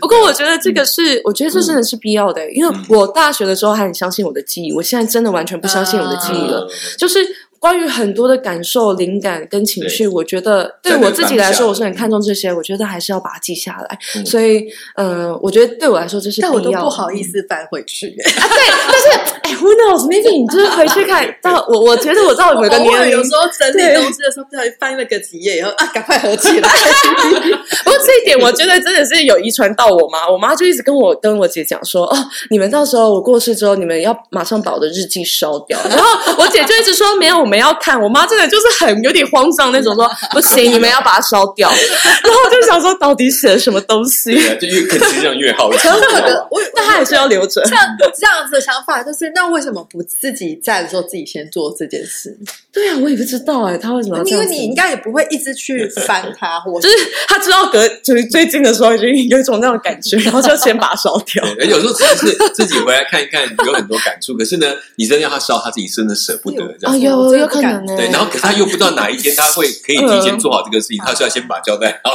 [0.00, 6.66] 不过我觉得这个是，我觉得这真的是必要的，因为我大学的时候还很相信我的记忆，我现在真的完全不相信我的记忆了。
[6.70, 7.18] 嗯就是
[7.60, 12.50] 关于很多的感受、灵感跟情绪，我觉得对我自己来说，我是很看重这些。
[12.50, 13.98] 我觉得还是要把它记下来。
[14.16, 16.52] 嗯所以，呃，我觉得对我来说这是必要。
[16.52, 18.08] 但我都不好意思翻回去。
[18.08, 19.08] 啊，对，但是
[19.42, 26.70] 哎，Who knows？Maybe 你就是回去看 到我，我觉得我到某个年龄有时候整理东西的时候，不小心翻了个几页以后啊，赶快合起来。
[27.84, 30.26] 不过这一点，我觉得真的是有遗传到我妈。
[30.26, 32.16] 我妈就一直跟我跟我姐讲说：“哦，
[32.50, 41.68] 你们到时候我过世之后，你们要马上把我的日记烧掉。”然后我姐就一直说：“没有，我们们要看，我妈真的就是很有点慌张那种，说 不行，你们要把它烧掉。
[42.22, 44.32] 然后我就想说，到底写了什么东西？
[44.32, 45.78] 对啊，就越看实这样越好奇。
[45.82, 47.60] 可是我的我但他还是要留着。
[47.64, 47.84] 这样
[48.16, 52.38] 这样子的想法就是，那为什么不自己在的时候自己先做这件事？
[52.72, 54.44] 对啊，我也不知道哎，他为什么要这样？
[54.44, 56.94] 因为你应该也不会一直去翻它，或就是
[57.26, 61.44] 他知道隔就是最近的时候已经有一种那种感觉，然后就先把它烧掉。
[61.56, 64.36] 对，有时候只是自己回来看一看，有很多感触。
[64.36, 67.18] 可是呢，你真的要他烧，他自己真的舍不得这啊，样。
[67.40, 67.96] 有有可能呢。
[67.96, 72.12] 对，然后可是他又不知道哪一天他会可以提前做好这个事情，他需要先把交代好。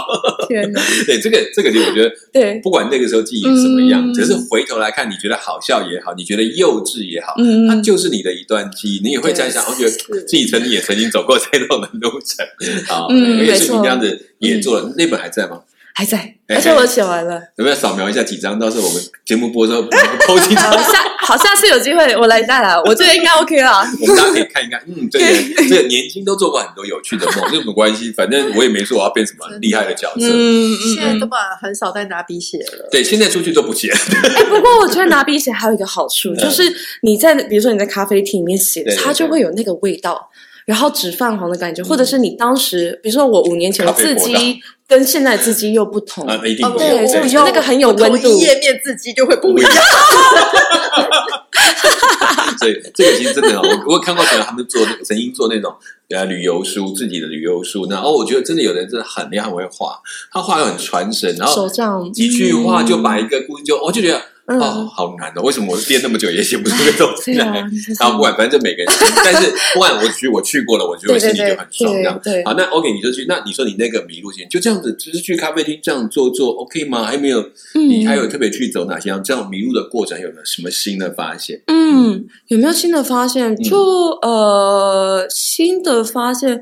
[0.47, 12.45] 天哪， 对，这个这个就我觉得，对，不管那个时候记忆什么样，嗯只是回头来看，你觉得好笑也好，你觉得幼稚也好，嗯它就是你的一段记忆，你也会在想，我觉得自己曾经也曾经走过这段的路程
[12.87, 15.61] 啊，嗯而且是没错你这样子也做了，那本还在吗？
[15.97, 17.41] 还在，而且我写完了。
[17.55, 18.59] 有没有扫描一下几张？
[18.59, 19.81] 到时候我们节目播之后
[20.27, 23.81] 抛进去，好，下好，下次有机会我来带来， 我觉得应该 OK 了。
[24.01, 24.83] 我们大家可以看一看。
[24.85, 25.25] 嗯，这个
[25.69, 28.11] 这个年轻都做过很多有趣的梦，这有什么关系？
[28.11, 30.27] 反正我也没说我要变什么厉害的角色。
[30.27, 30.95] 嗯嗯嗯。
[30.95, 32.89] 现在都把很少在拿笔写了。
[32.91, 33.89] 对，现在出去都不写。
[33.91, 36.63] 哎，不过我觉得拿笔写还有一个好处，就是
[37.03, 40.29] 你在比如说你在咖啡厅里面写对，对它就会有那个味道。
[40.65, 48.39] 然后纸泛黄的感觉，或者是你当时，比如说我五年前的字迹跟现在的字迹又不同，啊，一定哦不对，所以我觉得那个很有温同度。
[48.39, 49.71] 页面字迹就会不一样。
[52.57, 55.71] 所以这个其实真的哦，我我有看过朋友他们做那曾经做那种
[56.09, 59.99] 呃旅游书，自己的旅游书，然后我觉得真的有人真的很厉害，很会画，
[60.31, 64.21] 他画的很传神，然后手账几句话就把一个故事就，我就觉得。
[64.47, 65.41] 嗯哦，好难哦！
[65.41, 67.45] 为什么我练那么久也写不出个东西来？
[67.99, 68.87] 然后不管，反正就每个人，
[69.25, 71.91] 但是不管我去我去过了，我觉得心里就很爽。
[71.93, 73.25] 这样对好，那 OK，你就去。
[73.27, 77.03] 那你说你那个迷路线就这样子，只是去咖啡厅这样做做 OK 吗？
[77.05, 77.41] 还没有，
[77.73, 79.09] 嗯你还有特别去走哪些？
[79.23, 81.59] 这样迷路的过程有没有什么新的发现？
[81.65, 83.55] 嗯，有没有新的发现？
[83.55, 83.77] 就、
[84.21, 86.61] 呃，新的发现。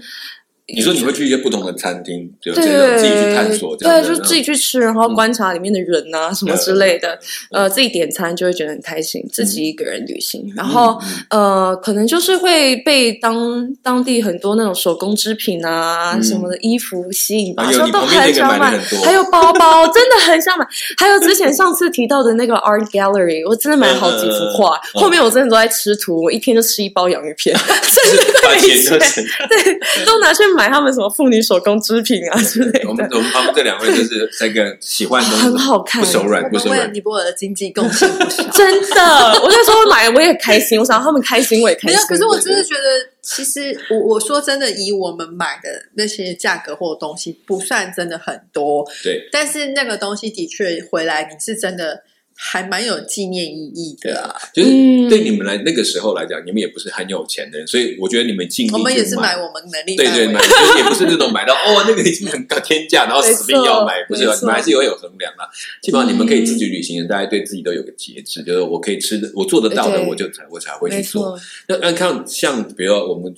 [0.65, 7.13] 你说你会去一些不同的餐厅，对种自己去探索，对，就自己去吃，然后观察里面的人啊、什么之类的。
[7.51, 10.97] 嗯呃，自己点餐就会觉得很开心，自己一个人旅行，然后
[11.29, 20.65] 呃，可能就是会被当当地很多那种手工织品啊、嗯什么的衣服吸引吧，哎呦你所以都很想买还有包包，真的很想买。
[20.97, 24.79] 还有之前上次提到的那个 art gallery，我真的买了好几幅画。
[24.93, 29.23] 后面我真的都在吃图，我一天就吃一包洋芋片，就是把钱就省。
[29.49, 33.17] 对，都拿去买他们什么妇女手工织品啊之类我们的。
[33.17, 36.93] 我们他们这两位就是这个喜欢的东西 很好看不手软，不手软。
[36.93, 38.43] 尼泊尔的经济贡献不少。
[38.51, 39.03] 真的，
[39.41, 42.07] 我那时候买我也开心，我想让他们开心，我也开心没有，。
[42.07, 42.81] 可是我真的觉得，
[43.21, 52.03] 其实我我说真的，以我们买的那些价格或东西，不算真的很多，对，但是那个东西的确回来，你是真的
[52.45, 54.35] 还蛮有纪念意义的啊。
[54.53, 65.49] 就是嗯对你们来那个时候来讲，你们也不是很有钱的人，所以我觉得你们尽力我们也是买我们能力对对，买 就是也不是那种买到哦，那个已经很高天价，然后死命要买，不是，你们还是有有衡量啦。
[65.81, 71.39] 基本上你们可以自己旅行的，大家对自己都有个节制，就是我可以吃的，我做得到的，我就才我才会去做。
[71.67, 73.33] 那那看像比如说我们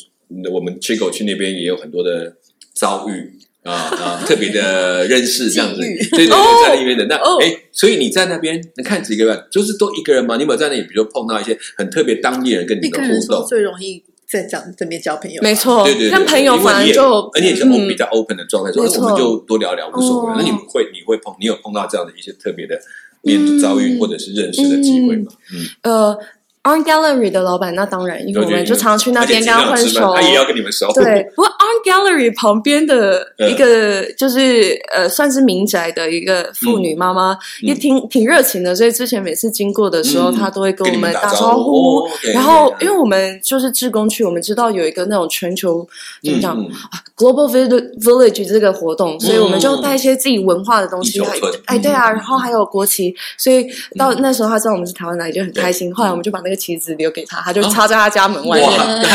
[0.52, 2.36] 我们 Chico 去那边也有很多的
[2.74, 3.34] 遭遇。
[3.65, 4.23] 啊啊！
[4.25, 10.36] 特别的认识这样子， 对对在那边的那哦哎，所以你在那边，能看几个人，就是都一个人吗？
[10.36, 13.45] 你有没有在那里，比如碰到一些很特别当地人跟你一的互动？
[13.47, 20.36] 最容易在讲这边交朋友吧，没错对对对，，跟朋友因为你也反而就而且你是嗯 open 比较 open 的状态，所以我们就多聊聊无所谓哦。
[20.38, 22.80] 那你们会你会碰你有碰到这样的一些特别的
[23.21, 25.32] 面遭遇嗯或者是认识的机会吗？
[25.54, 26.17] 嗯，呃
[26.65, 30.13] ，Art Gallery 的老板，那当然，因为我们就常去那边跟他混熟。
[30.13, 30.91] 他也要跟你们熟。
[30.93, 45.88] 对，不过 Art Gallery 旁边的一个就是呃，算是民宅的一个妇女妈妈，也挺挺热情的，所以之前每次经过的时候，嗯她都会跟我们打打招呼然后因为我们就是志工区，我们知道有一个那种全球
[46.23, 46.67] 怎么讲嗯。
[46.67, 46.71] 嗯
[47.15, 51.21] Global Vill- Village 这个活动，所以我们就带一些自己文化的东西，
[51.65, 53.65] 哎对啊，嗯然后还有国旗，所以
[53.97, 55.93] 到那时候他知道我们是台湾来，就很开心。
[55.95, 58.70] 后来我们就把那个旗子留给他，他就插在他家门外，面，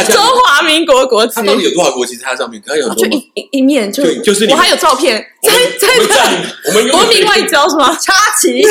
[0.06, 1.42] 中，华民国国旗他。
[1.42, 2.62] 到底有多少国旗在他上面？
[2.66, 2.92] 他有？
[2.94, 4.02] 就一一一面就
[4.50, 7.96] 我还有照片我在在在我们国民外交是吗？
[8.00, 8.62] 插旗，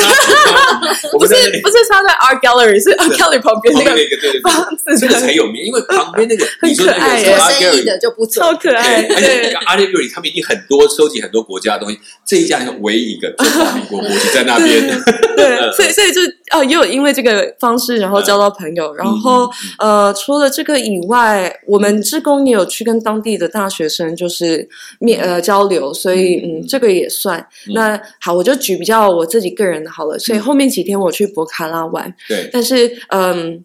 [1.18, 8.54] 不是不是插在 Art Gallery，是 Art Gallery 旁边那个那个对对对，房子这个才有名，因为旁边那个 很你说那个是可爱耶 Art 有生意 Gallery 的就不准超。
[8.54, 9.52] 可爱，而且对。
[9.66, 15.02] 阿里瑞他们一定很多收集很多国家的东西，这一家是唯一一个中华民国国旗在那边。
[15.36, 16.20] 对， 所以所以就
[16.52, 18.94] 哦，也有因为这个方式，然后交到朋友。
[18.94, 27.40] 然后呃，除了这个以外，我们志工也有去跟当地的大学生就是面呃交流，所以嗯，这个也算。
[27.68, 30.18] 嗯那好，我就举比较我自己个人的好了。
[30.18, 33.64] 所以后面几天我去博卡拉玩，对，但是嗯。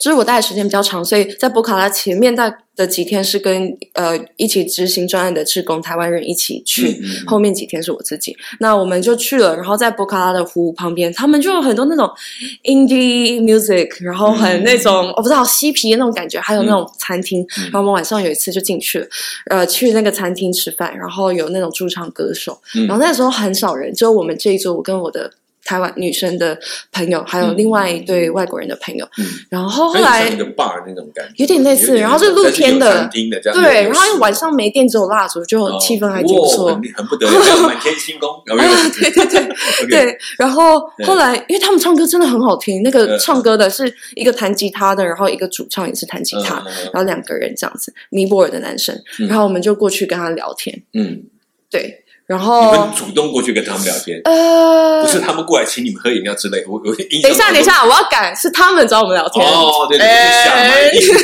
[0.00, 8.36] 就是我待的时间比较长，所以在博卡拉前面大的几天是跟呃一起执行专案的志工台湾人一起去，嗯嗯嗯后面几天是我自己。
[8.58, 12.10] 那我们就去了，然后在博卡拉的湖旁边，他们就有很多那种
[12.64, 17.40] indie music，然后很那种、我不知道嬉皮的那种感觉，还有那种餐厅。
[17.58, 19.06] 嗯然后我们晚上有一次就进去了，
[19.50, 25.30] 呃，去那个餐厅吃饭，然后有那种驻唱歌手，嗯然后那时候很少人，只有我们这一桌，我跟我的。
[25.64, 26.58] 台湾女生的
[26.92, 29.24] 朋友，还有另外一对外国人的朋友，嗯。
[29.48, 33.10] 然后后来个 bar 那种感觉，有点类似然后是露天的。
[33.52, 36.68] 对，然后晚上没电，只有蜡烛，就哦气氛还挺不哇错。
[36.68, 38.28] 很很不得了，满天星空？
[38.30, 38.56] 啊，
[39.00, 43.18] 对对对 对，然后后来，因为他们唱歌真的很好听，那个嗯。
[43.18, 49.28] 唱歌的是一个弹吉他的，然后一个主唱也是弹吉他，然后两个人这样子，尼泊尔的男生，嗯。
[49.28, 51.22] 然后我们就过去跟他聊天，嗯，
[51.70, 56.64] 对，然后你后们主动过去跟他们聊天，呃，不是他们过来请你们喝饮料之类。
[56.66, 57.64] 我我等一下，等一。
[57.64, 59.46] 下，我要改，是他们找我们聊天。
[59.46, 61.16] 哦，对对哎对，想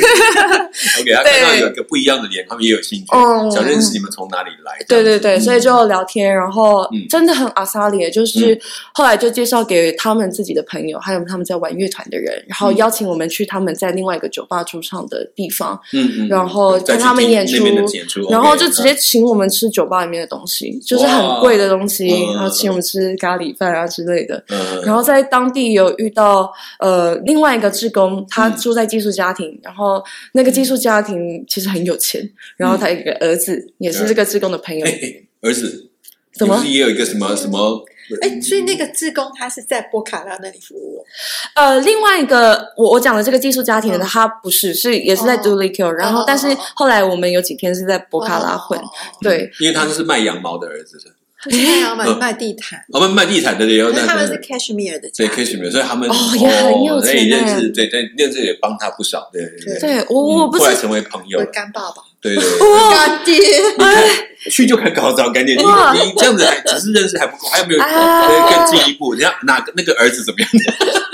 [0.49, 0.69] 嘛，
[1.01, 4.83] OK，他看到有一个不一样的脸，他们也有兴趣，嗯想认识你们从哪里来。
[4.87, 7.01] 对对对，所以就聊天，然后嗯。
[7.09, 8.59] 真的很阿萨里，就是
[8.93, 12.77] 后来就介绍给他们自己的朋友，还有他们在玩乐团的人，然后嗯。
[12.77, 24.43] 邀请我们去他们在另外一个酒吧驻唱的地方，嗯嗯，然后跟他们演出，然后就直接请我们吃酒吧里面的东西，就是很贵的东西，然后请我们吃咖喱饭啊之类的。
[24.49, 28.57] 嗯，然后在当地有遇到呃另外一个志工，他嗯。
[28.57, 32.21] 住在寄宿家庭，然后那个寄宿家庭其实很有钱，
[32.57, 34.85] 然后他有一个儿子也是这个志工的朋友。
[35.41, 35.90] 儿子，
[36.33, 36.57] 怎么？
[36.61, 37.85] 是也有一个什么什么？
[38.21, 41.05] 哎，所以那个志工他是在波卡拉那里服务，
[41.55, 44.07] 呃，另外一个我我讲的这个寄宿家庭的，嗯。
[44.07, 45.39] 他不是，是也是在哦。
[45.41, 48.83] D u l i k 然后哦但是后来我们有几天是在博卡拉混，哦，
[49.21, 52.17] 对，因为他是卖羊毛的儿子，是吧他是卖羊卖嗯。
[52.19, 60.05] 卖地毯，我们卖地毯的也有，因为那他们是 Cashmere 的对家 Cashmere，所以他们哦也很有所以钱欸认识，对对，认识也帮他不少，对对对。
[60.09, 61.39] 我我不是来成为朋友。
[61.53, 62.43] 干爸爸，对对
[62.91, 63.35] 干爹，
[63.77, 64.03] 你看，
[64.51, 69.13] 去就看搞找干爹，你哇你这样子还只是认识还不够，还有没有啊对更进一步？
[69.13, 70.49] 人家哪个那个儿子怎么样？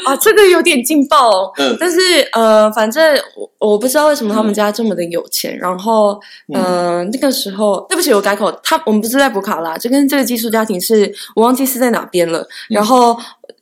[0.06, 1.52] 啊，这个有点劲爆哦。
[1.58, 2.00] 嗯但是
[2.34, 5.58] 呃，反正我我不知道为什么他们家这么的有钱。
[5.58, 6.20] 然后
[6.54, 12.46] 呃，那个时候，对不起，我改口，他我们不是在博卡拉，就跟这个寄宿家庭是我忘记是在哪边了。
[12.70, 13.18] 然后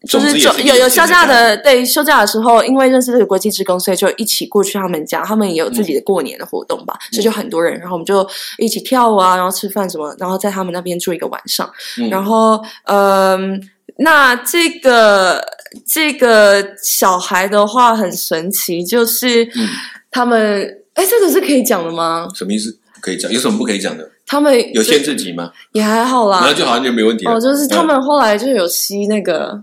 [0.08, 11.70] 就是就有有休假的，对休假的时候，因为认识这个国际职工，所以就一起过去他们家，他们也有自己的过年的活动吧，所以就很多人，然后我们就一起跳舞啊，然后吃饭什么，然后在他们那边住一个晚上。
[12.00, 13.60] 嗯然后，嗯、
[13.98, 15.44] 那这个
[15.88, 19.68] 这个小孩的话很神奇，就是嗯
[20.12, 22.28] 他们，哎、这个是可以讲的吗？
[22.36, 22.78] 什么意思？
[23.02, 23.32] 可以讲？
[23.32, 24.10] 有什么不可以讲的？
[24.28, 25.52] 他们有限制级吗？
[25.74, 27.34] 也还好啦那，就好像就没问题了。
[27.34, 29.62] 哦，就是他嗯们后来就有吸那个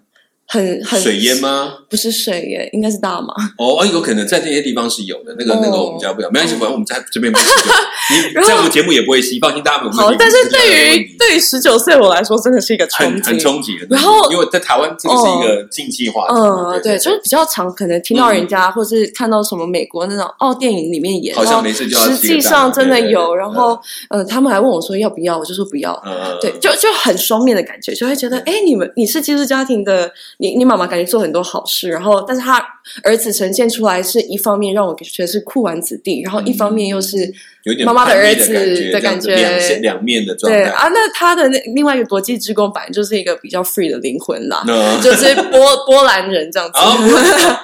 [0.52, 1.34] 很很水淹？
[1.38, 1.72] 吗？
[1.88, 3.32] 不是水淹，应该是大麻。
[3.56, 7.46] 哦，哦有可能在这些地方是有的，那个哦那个我们家不要，没关系，反正我们在这边不吸。
[8.36, 13.40] 你在我们节目也不会吸，放心，大家没有问题。，好但是对于对于十九岁我来说，真的是一个冲很很击。
[13.42, 13.86] 冲击的。
[13.88, 23.34] 然后因为在台湾这个是一个禁忌话题嘛，嗯，对，就是比较常可能听到人家，或是看到什么美国那种哦电影里面演，好像没事就要实际上真的有。
[23.34, 23.78] 然后
[24.10, 25.92] 呃，他们还问我说要不要，我就说不要。
[26.04, 30.10] 嗯，对，就就很双面的感觉，就会觉得，哎，你们你是寄宿家庭的，
[30.42, 32.60] 你你妈妈感觉做很多好事，然后但是他
[33.04, 37.16] 儿子呈现出来是一方面让我觉得是酷玩子弟，然后一方面又是
[37.62, 40.58] 有点妈妈的儿子，的感觉两两面的状态。
[40.58, 44.64] 对啊，那他的那另外一个国际职工本来就是一个比较 free 的灵魂啦，
[45.00, 46.76] 就是波波兰人这样子。
[46.76, 46.98] 啊，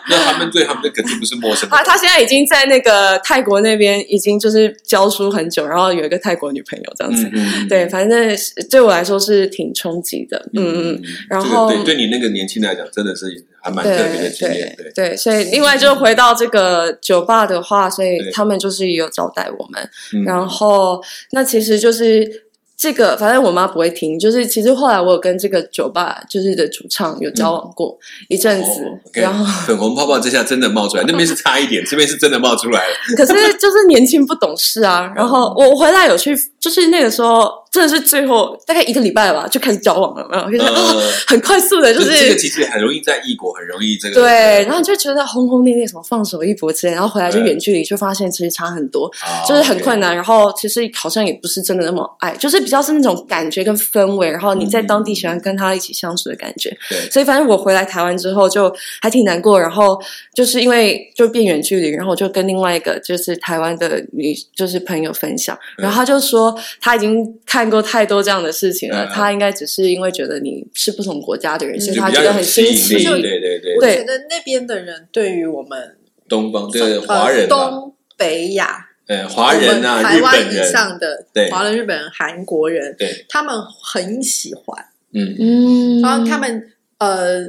[0.08, 1.82] 那他们对他们的肯定不是陌生的他。
[1.82, 7.28] 他现在已经在那个泰国那边已经就是教书很久，然后有一个泰国女朋友这样子。
[7.68, 8.38] 对，反正
[8.70, 10.38] 对我来说是挺冲击的。
[10.54, 13.26] 嗯嗯，然后对对你那个年轻人来讲，真的是
[13.62, 14.74] 还蛮特别的经验。
[14.76, 19.90] 对对，对，所以另外就回到这个酒吧的话，所以他们就是也有招待我们。
[20.14, 22.44] 嗯然后那其实就是
[22.76, 24.18] 这个，反正我妈不会听。
[24.18, 28.82] 就是其实后来我有跟这个酒吧就是的主唱有交往过、一阵子，
[29.14, 32.94] 然后粉红泡泡这下真的冒出来，那边是差一点，这边是真的冒出来了。
[33.16, 35.12] 可是就是年轻不懂事啊。
[35.16, 40.48] 然后我回来有去，就是那个时候真的是最后大概一个礼拜吧，就开始交往了，
[41.26, 50.14] 很快速的，就就是是这个其实很容易在异国，很容易这个对，然后就觉得轰轰烈烈，什么放手一搏之类，然后回来就远距离，就发现其实差很多，啊就是很困难。
[50.14, 56.76] 然后其实好像也不是真的那么爱，就是比较是那种感觉跟氛围，然后你在当地喜欢跟他一起相处的感觉。
[56.88, 60.00] 对，所以反正我回来台湾之后就还挺难过，然后
[60.34, 72.94] 就是因为就变远距离，然后我就跟另外一个就是台湾的女就是朋友分享，嗯然后他就说他已经看过太多这样的事情了，嗯他应该只是因为觉得你是不同国家的人，所以他觉得很新奇。
[73.04, 75.96] 对对对我觉得那边的人对于我们
[76.28, 81.50] 东方对华人呃、东北亚呃，华人啊，台湾以，上的对。
[81.50, 84.84] 华人、日本人、韩国人，对，他们很喜欢。
[85.14, 87.46] 嗯，嗯，然后他们呃，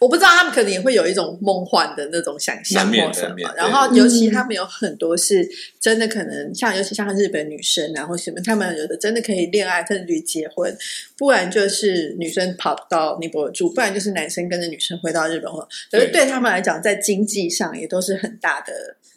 [0.00, 3.36] 我不知道他们可能也会有一种梦幻的那种想象或什么。
[3.54, 5.46] 然后尤其嗯他们有很多是
[5.78, 10.74] 真的，可能像尤其像日本女生啊，或什么，他们有的真的可以恋爱甚至于结婚，
[11.18, 15.60] 不然就是女生跑到尼泊尔住，不然就是男生跟着女生回到日本或。
[15.90, 18.72] 可是对对他们来讲，在经济上也都是很大的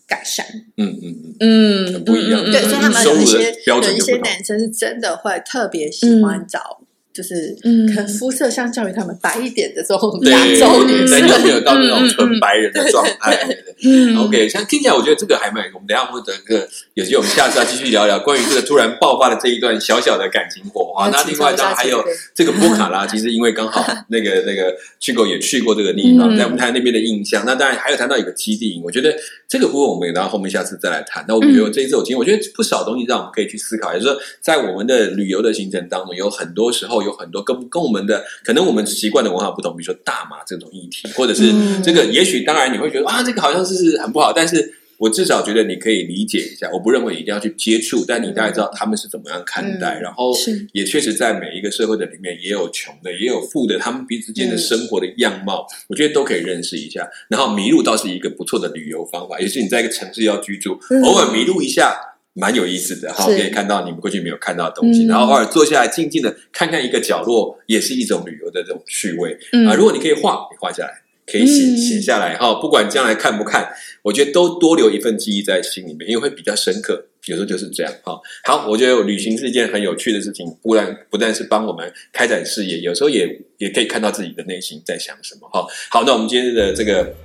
[0.06, 0.46] 改善。
[0.76, 6.82] 嗯嗯嗯，不一样对，所以他们有一些有一些男生是真的会特别喜欢嗯找。
[7.14, 13.36] 就是嗯可能肤色相较于他们白一点的这种对，亚洲女生，但又没有到那种纯白人的状态。
[13.46, 21.10] 对对对嗯 OK，像听起来我觉得这个还蛮，我们等一下或者这个有机会我们下次要继续聊聊关于这个突然爆发的这一段小小的感情火花。
[21.10, 22.04] 那另外当然还有
[22.34, 27.44] 这个波卡拉，其实因为刚好 那个那个去过也去过这个地方，嗯在我们谈那边的印象。
[27.46, 29.14] 那当然还有谈到一个基地营，我觉得
[29.48, 31.24] 这个部分我们然后后面下次再来谈。
[31.28, 44.76] 那我们觉得这一次我今天，我觉得不少东西让我们可以去思考，也就是说在我们的旅游的行程当中，有很多时候有很多跟跟我们的可能我们习惯的文化不同，比如说大麻这种议题，或者是嗯这个，也许当然你会觉得啊，这个好像是很不好，但是。
[45.00, 57.06] 我至少觉得你可以理解一下，我不认为一定要去接触，但你大概知道他们是怎么样看待，嗯然后是也确实在每一个社会的里面，也有穷的，也有富的，他们彼此间的生活的样貌，我觉得都可以认识一下。
[57.28, 62.00] 然后迷路倒是一个不错的旅游方法，也是你在一个城市要居住，嗯偶尔迷路一下。
[62.34, 69.38] 蛮有意思的哈，可以看到你们过去没有看到的东西，嗯然后偶尔坐下来静静的看看一个角落，也是一种旅游的这种趣味。
[69.52, 73.72] 嗯啊，如果你可以画，你画下来，可以写嗯写下来哈，不管将来看不看，
[74.02, 77.06] 我觉得都多留一份记忆在心里面，因为会比较深刻。
[77.28, 78.20] 有时候就是这样哈。
[78.44, 83.26] 好，我觉得旅行是一件很有趣的事情，不但不但是帮我们开展视野，有时候也
[83.60, 85.66] 也可以看到自己的内心在想什么哈。
[85.90, 87.16] 好，那我们今天的这个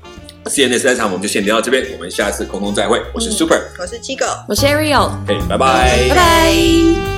[0.49, 3.01] CNS 三场我们就先聊到这边，我们下次空中再会。
[3.13, 4.27] 我是 Super，我是七狗。
[4.49, 7.18] 我是 Ariel，嘿，拜拜拜拜。